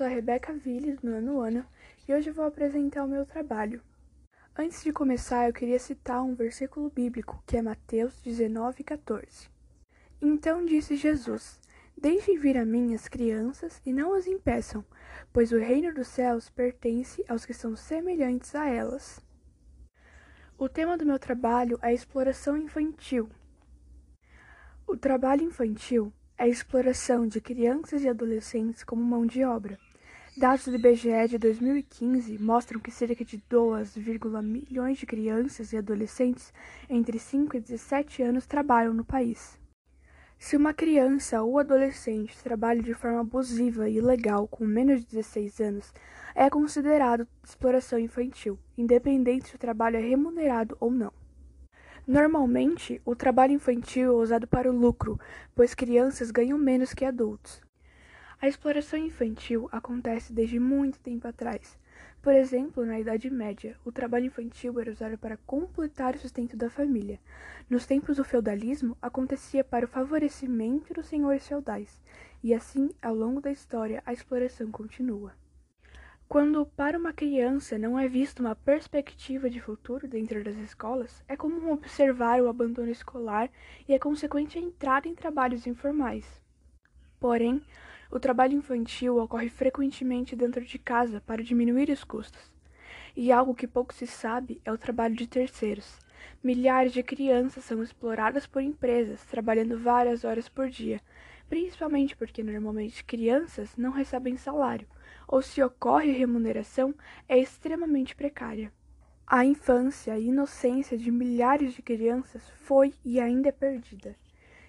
Rebeca 0.00 0.52
Ville, 0.52 0.94
do 0.94 1.10
nono 1.10 1.40
ano, 1.40 1.66
e 2.08 2.14
hoje 2.14 2.30
vou 2.30 2.44
apresentar 2.44 3.04
o 3.04 3.08
meu 3.08 3.26
trabalho. 3.26 3.82
Antes 4.56 4.82
de 4.82 4.92
começar, 4.92 5.46
eu 5.46 5.52
queria 5.52 5.78
citar 5.78 6.22
um 6.22 6.34
versículo 6.34 6.90
bíblico, 6.90 7.42
que 7.46 7.56
é 7.56 7.62
Mateus 7.62 8.20
19, 8.22 8.82
14. 8.82 9.48
Então 10.20 10.64
disse 10.64 10.96
Jesus: 10.96 11.60
Deixem 11.96 12.38
vir 12.38 12.56
a 12.56 12.64
mim 12.64 12.94
as 12.94 13.08
crianças 13.08 13.80
e 13.84 13.92
não 13.92 14.14
as 14.14 14.26
impeçam, 14.26 14.84
pois 15.32 15.52
o 15.52 15.58
reino 15.58 15.92
dos 15.94 16.08
céus 16.08 16.48
pertence 16.48 17.24
aos 17.28 17.44
que 17.44 17.54
são 17.54 17.76
semelhantes 17.76 18.54
a 18.54 18.66
elas. 18.66 19.20
O 20.58 20.68
tema 20.68 20.96
do 20.96 21.06
meu 21.06 21.18
trabalho 21.18 21.78
é 21.82 21.92
exploração 21.92 22.56
infantil. 22.56 23.28
O 24.86 24.96
trabalho 24.96 25.42
infantil 25.42 26.12
é 26.36 26.44
a 26.44 26.48
exploração 26.48 27.26
de 27.26 27.40
crianças 27.40 28.02
e 28.02 28.08
adolescentes 28.08 28.82
como 28.84 29.02
mão 29.02 29.24
de 29.24 29.44
obra. 29.44 29.78
Dados 30.34 30.66
do 30.66 30.74
IBGE 30.74 31.28
de 31.28 31.36
2015 31.36 32.38
mostram 32.38 32.80
que 32.80 32.90
cerca 32.90 33.22
de 33.22 33.36
2,1 33.50 34.42
milhões 34.42 34.96
de 34.96 35.04
crianças 35.04 35.74
e 35.74 35.76
adolescentes 35.76 36.54
entre 36.88 37.18
5 37.18 37.58
e 37.58 37.60
17 37.60 38.22
anos 38.22 38.46
trabalham 38.46 38.94
no 38.94 39.04
país. 39.04 39.58
Se 40.38 40.56
uma 40.56 40.72
criança 40.72 41.42
ou 41.42 41.58
adolescente 41.58 42.42
trabalha 42.42 42.82
de 42.82 42.94
forma 42.94 43.20
abusiva 43.20 43.90
e 43.90 43.98
ilegal 43.98 44.48
com 44.48 44.64
menos 44.64 45.00
de 45.00 45.06
16 45.08 45.60
anos, 45.60 45.92
é 46.34 46.48
considerado 46.48 47.28
exploração 47.44 47.98
infantil, 47.98 48.58
independente 48.76 49.50
se 49.50 49.56
o 49.56 49.58
trabalho 49.58 49.98
é 49.98 50.00
remunerado 50.00 50.74
ou 50.80 50.90
não. 50.90 51.12
Normalmente, 52.06 53.02
o 53.04 53.14
trabalho 53.14 53.52
infantil 53.52 54.06
é 54.06 54.22
usado 54.22 54.48
para 54.48 54.70
o 54.70 54.74
lucro, 54.74 55.20
pois 55.54 55.74
crianças 55.74 56.30
ganham 56.30 56.56
menos 56.56 56.94
que 56.94 57.04
adultos. 57.04 57.60
A 58.42 58.48
exploração 58.48 58.98
infantil 58.98 59.68
acontece 59.70 60.32
desde 60.32 60.58
muito 60.58 60.98
tempo 60.98 61.28
atrás. 61.28 61.78
Por 62.20 62.34
exemplo, 62.34 62.84
na 62.84 62.98
Idade 62.98 63.30
Média, 63.30 63.76
o 63.84 63.92
trabalho 63.92 64.26
infantil 64.26 64.80
era 64.80 64.90
usado 64.90 65.16
para 65.16 65.36
completar 65.46 66.16
o 66.16 66.18
sustento 66.18 66.56
da 66.56 66.68
família. 66.68 67.20
Nos 67.70 67.86
tempos 67.86 68.16
do 68.16 68.24
feudalismo, 68.24 68.96
acontecia 69.00 69.62
para 69.62 69.84
o 69.84 69.88
favorecimento 69.88 70.92
dos 70.92 71.06
senhores 71.06 71.46
feudais, 71.46 72.02
e 72.42 72.52
assim, 72.52 72.90
ao 73.00 73.14
longo 73.14 73.40
da 73.40 73.52
história, 73.52 74.02
a 74.04 74.12
exploração 74.12 74.72
continua. 74.72 75.32
Quando 76.28 76.66
para 76.66 76.98
uma 76.98 77.12
criança 77.12 77.78
não 77.78 77.96
é 77.96 78.08
vista 78.08 78.42
uma 78.42 78.56
perspectiva 78.56 79.48
de 79.48 79.60
futuro 79.60 80.08
dentro 80.08 80.42
das 80.42 80.56
escolas, 80.56 81.22
é 81.28 81.36
comum 81.36 81.70
observar 81.70 82.42
o 82.42 82.48
abandono 82.48 82.90
escolar 82.90 83.48
e 83.88 83.94
a 83.94 84.00
consequente 84.00 84.58
entrada 84.58 85.06
em 85.06 85.14
trabalhos 85.14 85.64
informais. 85.64 86.42
Porém, 87.20 87.62
o 88.12 88.20
trabalho 88.20 88.52
infantil 88.52 89.16
ocorre 89.16 89.48
frequentemente 89.48 90.36
dentro 90.36 90.62
de 90.62 90.78
casa 90.78 91.18
para 91.22 91.42
diminuir 91.42 91.88
os 91.88 92.04
custos. 92.04 92.52
E 93.16 93.32
algo 93.32 93.54
que 93.54 93.66
pouco 93.66 93.94
se 93.94 94.06
sabe 94.06 94.60
é 94.66 94.70
o 94.70 94.76
trabalho 94.76 95.16
de 95.16 95.26
terceiros. 95.26 95.98
Milhares 96.44 96.92
de 96.92 97.02
crianças 97.02 97.64
são 97.64 97.82
exploradas 97.82 98.46
por 98.46 98.60
empresas, 98.60 99.24
trabalhando 99.24 99.78
várias 99.78 100.24
horas 100.24 100.46
por 100.46 100.68
dia, 100.68 101.00
principalmente 101.48 102.14
porque 102.14 102.42
normalmente 102.42 103.02
crianças 103.02 103.74
não 103.78 103.90
recebem 103.90 104.36
salário 104.36 104.86
ou 105.26 105.40
se 105.40 105.62
ocorre 105.62 106.12
remuneração, 106.12 106.94
é 107.26 107.38
extremamente 107.38 108.14
precária. 108.14 108.70
A 109.26 109.46
infância 109.46 110.18
e 110.18 110.26
inocência 110.26 110.98
de 110.98 111.10
milhares 111.10 111.72
de 111.72 111.80
crianças 111.80 112.42
foi 112.56 112.92
e 113.02 113.18
ainda 113.18 113.48
é 113.48 113.52
perdida, 113.52 114.14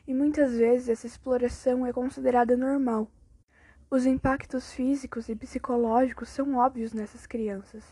e 0.08 0.14
muitas 0.14 0.56
vezes 0.56 0.88
essa 0.88 1.08
exploração 1.08 1.86
é 1.86 1.92
considerada 1.92 2.56
normal. 2.56 3.12
Os 3.94 4.08
impactos 4.08 4.74
físicos 4.74 5.30
e 5.30 5.36
psicológicos 5.36 6.28
são 6.30 6.56
óbvios 6.56 6.94
nessas 6.94 7.28
crianças, 7.28 7.84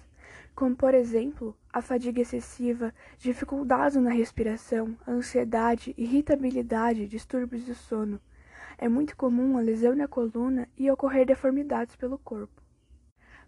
como, 0.56 0.76
por 0.76 0.96
exemplo, 0.96 1.56
a 1.72 1.80
fadiga 1.80 2.20
excessiva, 2.20 2.92
dificuldades 3.20 4.02
na 4.02 4.10
respiração, 4.10 4.98
ansiedade, 5.08 5.94
irritabilidade, 5.96 7.08
distúrbios 7.08 7.66
do 7.66 7.76
sono. 7.76 8.20
É 8.80 8.90
muito 8.90 9.16
comum 9.16 9.60
a 9.60 9.62
lesão 9.62 9.96
na 9.96 10.08
coluna 10.08 10.68
e 10.76 10.90
ocorrer 10.90 11.24
deformidades 11.24 11.96
pelo 11.96 12.18
corpo. 12.18 12.64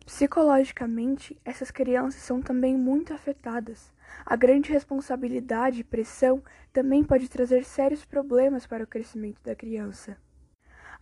Psicologicamente, 0.06 1.36
essas 1.44 1.72
crianças 1.72 2.22
são 2.22 2.40
também 2.40 2.78
muito 2.78 3.16
afetadas. 3.16 3.92
A 4.24 4.36
grande 4.36 4.72
responsabilidade 4.72 5.80
e 5.80 5.84
pressão 5.84 6.44
também 6.72 7.04
pode 7.04 7.28
trazer 7.30 7.64
sérios 7.64 8.06
problemas 8.06 8.68
para 8.68 8.84
o 8.84 8.88
crescimento 8.88 9.42
da 9.44 9.56
criança. 9.56 10.16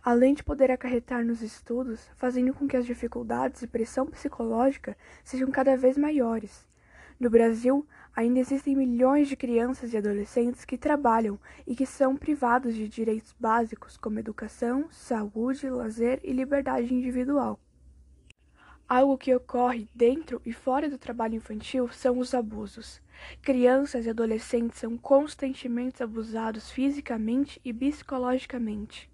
Além 0.04 0.34
de 0.34 0.42
poder 0.42 0.68
acarretar 0.68 1.24
nos 1.24 1.42
estudos, 1.42 2.10
fazendo 2.16 2.52
com 2.52 2.66
que 2.66 2.76
as 2.76 2.84
dificuldades 2.84 3.62
e 3.62 3.68
pressão 3.68 4.04
psicológica 4.04 4.96
sejam 5.22 5.48
cada 5.48 5.76
vez 5.76 5.96
maiores. 5.96 6.66
No 7.20 7.30
Brasil, 7.30 7.86
ainda 8.12 8.40
existem 8.40 8.74
milhões 8.74 9.28
de 9.28 9.36
crianças 9.36 9.92
e 9.92 9.96
adolescentes 9.96 10.64
que 10.64 10.76
trabalham 10.76 11.38
e 11.64 11.76
que 11.76 11.86
são 11.86 12.16
privados 12.16 12.74
de 12.74 12.88
direitos 12.88 13.32
básicos 13.38 13.96
como 13.96 14.18
educação, 14.18 14.88
saúde, 14.90 15.70
lazer 15.70 16.18
e 16.24 16.32
liberdade 16.32 16.92
individual. 16.92 17.60
Algo 18.88 19.16
que 19.16 19.32
ocorre 19.32 19.88
dentro 19.94 20.42
e 20.44 20.52
fora 20.52 20.90
do 20.90 20.98
trabalho 20.98 21.36
infantil 21.36 21.88
são 21.90 22.18
os 22.18 22.34
abusos. 22.34 23.00
Crianças 23.40 24.04
e 24.04 24.10
adolescentes 24.10 24.80
são 24.80 24.98
constantemente 24.98 26.02
abusados 26.02 26.72
fisicamente 26.72 27.60
e 27.64 27.72
psicologicamente. 27.72 29.11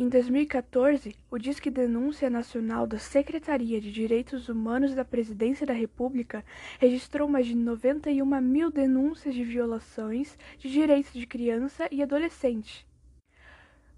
Em 0.00 0.08
2014, 0.08 1.12
o 1.28 1.36
Disque 1.38 1.68
Denúncia 1.68 2.30
Nacional 2.30 2.86
da 2.86 3.00
Secretaria 3.00 3.80
de 3.80 3.90
Direitos 3.90 4.48
Humanos 4.48 4.94
da 4.94 5.04
Presidência 5.04 5.66
da 5.66 5.72
República 5.72 6.44
registrou 6.78 7.28
mais 7.28 7.46
de 7.46 7.56
91 7.56 8.40
mil 8.40 8.70
denúncias 8.70 9.34
de 9.34 9.42
violações 9.42 10.38
de 10.56 10.70
direitos 10.70 11.12
de 11.12 11.26
criança 11.26 11.88
e 11.90 12.00
adolescente. 12.00 12.86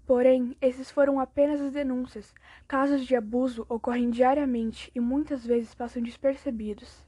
Porém, 0.07 0.57
esses 0.59 0.89
foram 0.89 1.19
apenas 1.19 1.61
as 1.61 1.71
denúncias. 1.71 2.33
Casos 2.67 3.05
de 3.05 3.15
abuso 3.15 3.63
ocorrem 3.69 4.09
diariamente 4.09 4.91
e 4.95 4.99
muitas 4.99 5.45
vezes 5.45 5.75
passam 5.75 6.01
despercebidos. 6.01 7.05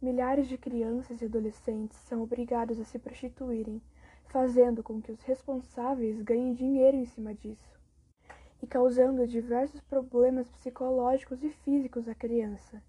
Milhares 0.00 0.48
de 0.48 0.56
crianças 0.56 1.20
e 1.20 1.26
adolescentes 1.26 1.98
são 1.98 2.22
obrigados 2.22 2.80
a 2.80 2.84
se 2.84 2.98
prostituírem, 2.98 3.82
fazendo 4.28 4.82
com 4.82 4.98
que 4.98 5.12
os 5.12 5.20
responsáveis 5.24 6.22
ganhem 6.22 6.54
dinheiro 6.54 6.96
em 6.96 7.04
cima 7.04 7.34
disso 7.34 7.79
e 8.62 8.66
causando 8.66 9.26
diversos 9.26 9.80
problemas 9.82 10.48
psicológicos 10.48 11.42
e 11.42 11.50
físicos 11.50 12.08
à 12.08 12.14
criança. 12.14 12.82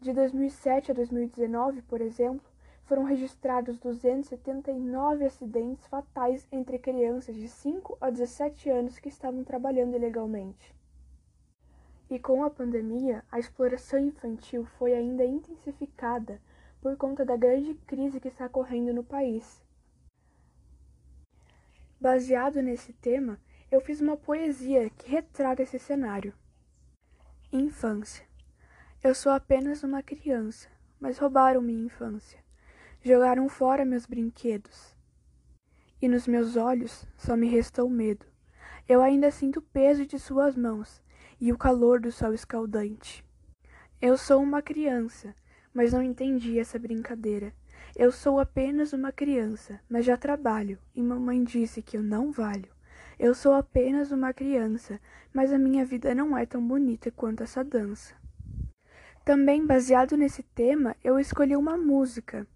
De 0.00 0.12
2007 0.12 0.90
a 0.90 0.94
2019, 0.94 1.82
por 1.82 2.00
exemplo, 2.00 2.52
foram 2.84 3.04
registrados 3.04 3.78
279 3.78 5.24
acidentes 5.24 5.86
fatais 5.86 6.46
entre 6.50 6.78
crianças 6.78 7.34
de 7.34 7.48
5 7.48 7.96
a 8.00 8.10
17 8.10 8.68
anos 8.68 8.98
que 8.98 9.08
estavam 9.08 9.44
trabalhando 9.44 9.94
ilegalmente. 9.94 10.74
E 12.10 12.18
com 12.18 12.44
a 12.44 12.50
pandemia, 12.50 13.24
a 13.30 13.38
exploração 13.38 13.98
infantil 13.98 14.66
foi 14.76 14.92
ainda 14.92 15.24
intensificada 15.24 16.40
por 16.80 16.96
conta 16.96 17.24
da 17.24 17.36
grande 17.36 17.74
crise 17.86 18.20
que 18.20 18.28
está 18.28 18.46
ocorrendo 18.46 18.92
no 18.92 19.04
país. 19.04 19.62
Baseado 21.98 22.60
nesse 22.60 22.92
tema, 22.92 23.40
eu 23.72 23.80
fiz 23.80 24.02
uma 24.02 24.18
poesia 24.18 24.90
que 24.90 25.10
retrata 25.10 25.62
esse 25.62 25.78
cenário. 25.78 26.34
Infância. 27.50 28.22
Eu 29.02 29.14
sou 29.14 29.32
apenas 29.32 29.82
uma 29.82 30.02
criança, 30.02 30.68
mas 31.00 31.16
roubaram 31.16 31.62
minha 31.62 31.86
infância. 31.86 32.38
Jogaram 33.00 33.48
fora 33.48 33.86
meus 33.86 34.04
brinquedos. 34.04 34.94
E 36.02 36.06
nos 36.06 36.26
meus 36.26 36.54
olhos 36.54 37.06
só 37.16 37.34
me 37.34 37.48
restou 37.48 37.88
medo. 37.88 38.26
Eu 38.86 39.00
ainda 39.00 39.30
sinto 39.30 39.60
o 39.60 39.62
peso 39.62 40.04
de 40.04 40.18
suas 40.18 40.54
mãos 40.54 41.02
e 41.40 41.50
o 41.50 41.56
calor 41.56 41.98
do 41.98 42.12
sol 42.12 42.34
escaldante. 42.34 43.24
Eu 44.02 44.18
sou 44.18 44.42
uma 44.42 44.60
criança, 44.60 45.34
mas 45.72 45.94
não 45.94 46.02
entendi 46.02 46.58
essa 46.58 46.78
brincadeira. 46.78 47.54
Eu 47.96 48.12
sou 48.12 48.38
apenas 48.38 48.92
uma 48.92 49.12
criança, 49.12 49.80
mas 49.88 50.04
já 50.04 50.18
trabalho, 50.18 50.78
e 50.94 51.02
mamãe 51.02 51.42
disse 51.42 51.80
que 51.80 51.96
eu 51.96 52.02
não 52.02 52.30
valho. 52.30 52.70
Eu 53.22 53.34
sou 53.34 53.54
apenas 53.54 54.12
uma 54.12 54.34
criança, 54.34 55.00
mas 55.32 55.50
a 55.50 55.58
minha 55.58 55.84
vida 55.84 56.14
não 56.14 56.36
é 56.36 56.44
tão 56.44 56.62
bonita 56.66 57.10
quanto 57.10 57.42
essa 57.42 57.64
dança. 57.64 58.14
Também 59.24 59.64
baseado 59.64 60.16
nesse 60.16 60.42
tema, 60.42 60.94
eu 61.02 61.18
escolhi 61.18 61.56
uma 61.56 61.78
música 61.78 62.46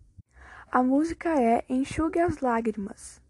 a 0.76 0.82
música 0.82 1.40
é 1.40 1.64
Enxugue 1.70 2.18
as 2.18 2.40
Lágrimas. 2.40 3.22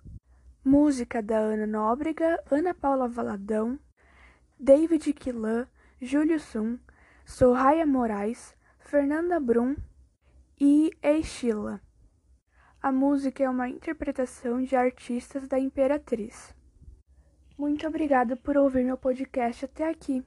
Música 0.64 1.22
da 1.22 1.38
Ana 1.38 1.66
Nóbrega, 1.66 2.42
Ana 2.50 2.74
Paula 2.74 3.06
Valadão, 3.06 3.78
David 4.58 5.12
Quilan, 5.12 5.68
Júlio 6.00 6.40
Sum, 6.40 6.78
Soraya 7.24 7.86
Moraes, 7.86 8.56
Fernanda 8.80 9.38
Brum 9.38 9.76
eEixila. 10.58 11.80
A 12.82 12.90
música 12.90 13.44
é 13.44 13.50
uma 13.50 13.68
interpretação 13.68 14.62
de 14.62 14.74
artistas 14.74 15.46
da 15.46 15.58
Imperatriz. 15.58 16.54
Muito 17.56 17.86
obrigada 17.86 18.36
por 18.36 18.56
ouvir 18.56 18.84
meu 18.84 18.96
podcast 18.98 19.64
até 19.64 19.88
aqui. 19.88 20.22